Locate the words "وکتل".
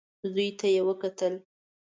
0.87-1.33